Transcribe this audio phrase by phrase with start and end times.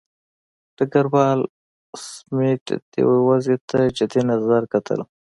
[0.75, 1.39] ډګروال
[2.05, 4.99] سمیت دې وضع ته جدي نظر کتل.